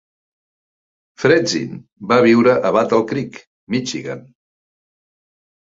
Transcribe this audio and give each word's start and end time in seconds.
Fred 1.23 1.45
Zinn 1.51 1.77
va 2.13 2.19
viure 2.29 2.57
a 2.71 2.73
Battle 2.79 3.01
Creek, 3.13 3.39
Michigan. 3.77 4.27